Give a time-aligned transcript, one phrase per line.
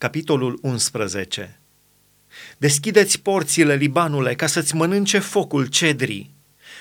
[0.00, 1.60] Capitolul 11
[2.58, 6.34] Deschideți porțile, Libanule, ca să-ți mănânce focul cedrii.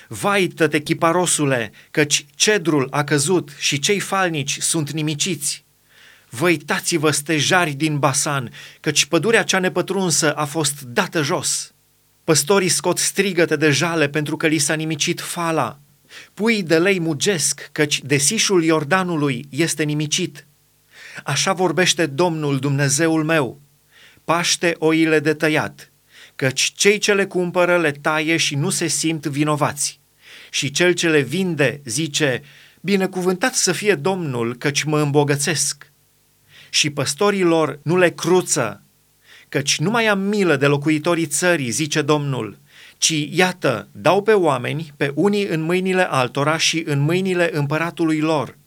[0.07, 5.65] Vaită-te, chiparosule, căci cedrul a căzut și cei falnici sunt nimiciți.
[6.29, 11.73] Văitați-vă stejari din Basan, căci pădurea cea nepătrunsă a fost dată jos.
[12.23, 15.79] Păstorii scot strigăte de jale pentru că li s-a nimicit fala.
[16.33, 20.43] Pui de lei mugesc, căci desișul Iordanului este nimicit.
[21.23, 23.61] Așa vorbește Domnul Dumnezeul meu.
[24.23, 25.91] Paște oile de tăiat,
[26.35, 29.99] căci cei ce le cumpără le taie și nu se simt vinovați.
[30.49, 32.41] Și cel ce le vinde zice,
[32.81, 35.91] binecuvântat să fie Domnul, căci mă îmbogățesc.
[36.69, 38.83] Și păstorii lor nu le cruță,
[39.49, 42.57] căci nu mai am milă de locuitorii țării, zice Domnul,
[42.97, 48.57] ci iată, dau pe oameni, pe unii în mâinile altora și în mâinile împăratului lor.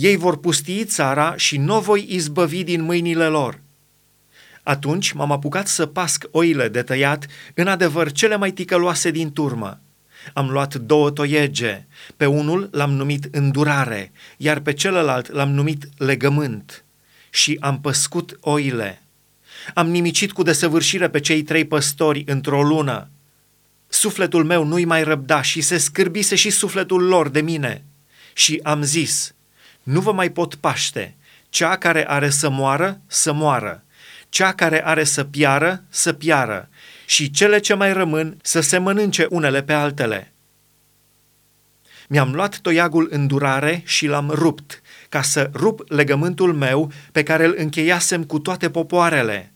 [0.00, 3.60] Ei vor pustii țara și nu voi izbăvi din mâinile lor.
[4.62, 9.80] Atunci m-am apucat să pasc oile de tăiat, în adevăr cele mai ticăloase din turmă.
[10.32, 11.86] Am luat două toiege,
[12.16, 16.84] pe unul l-am numit îndurare, iar pe celălalt l-am numit legământ.
[17.30, 19.02] Și am păscut oile.
[19.74, 23.08] Am nimicit cu desăvârșire pe cei trei păstori într-o lună.
[23.88, 27.84] Sufletul meu nu-i mai răbda și se scârbise și sufletul lor de mine.
[28.32, 29.32] Și am zis,
[29.88, 31.16] nu vă mai pot paște,
[31.48, 33.84] cea care are să moară, să moară,
[34.28, 36.68] cea care are să piară, să piară,
[37.06, 40.32] și cele ce mai rămân să se mănânce unele pe altele.
[42.08, 47.44] Mi-am luat toiagul în durare și l-am rupt, ca să rup legământul meu pe care
[47.44, 49.52] îl încheiasem cu toate popoarele.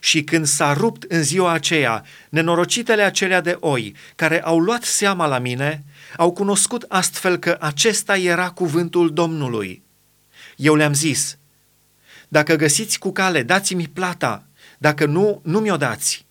[0.00, 5.26] Și când s-a rupt în ziua aceea, nenorocitele acelea de oi, care au luat seama
[5.26, 5.84] la mine,
[6.16, 9.82] au cunoscut astfel că acesta era cuvântul Domnului.
[10.56, 11.38] Eu le-am zis,
[12.28, 14.44] dacă găsiți cu cale, dați-mi plata,
[14.78, 16.26] dacă nu, nu mi-o dați.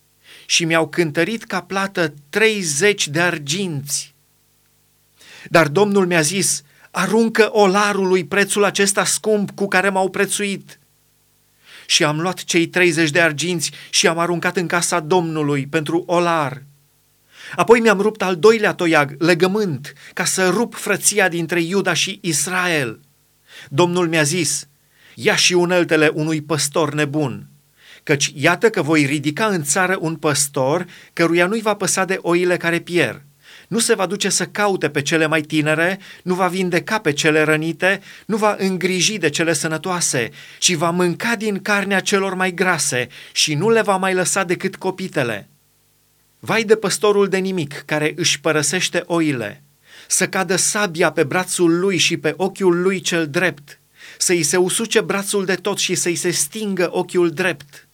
[0.45, 4.13] Și mi-au cântărit ca plată 30 de arginți.
[5.49, 10.78] Dar Domnul mi-a zis, aruncă olarului prețul acesta scump cu care m-au prețuit.
[11.89, 16.63] Și am luat cei 30 de arginți și am aruncat în casa Domnului pentru olar.
[17.55, 22.99] Apoi mi-am rupt al doilea toiag, legământ, ca să rup frăția dintre Iuda și Israel.
[23.69, 24.67] Domnul mi-a zis,
[25.15, 27.47] ia și uneltele unui păstor nebun,
[28.03, 32.57] căci iată că voi ridica în țară un păstor căruia nu-i va păsa de oile
[32.57, 33.21] care pierd
[33.69, 37.41] nu se va duce să caute pe cele mai tinere, nu va vindeca pe cele
[37.41, 43.07] rănite, nu va îngriji de cele sănătoase, ci va mânca din carnea celor mai grase
[43.31, 45.49] și nu le va mai lăsa decât copitele.
[46.39, 49.63] Vai de păstorul de nimic care își părăsește oile,
[50.07, 53.79] să cadă sabia pe brațul lui și pe ochiul lui cel drept,
[54.17, 57.88] să-i se usuce brațul de tot și să-i se stingă ochiul drept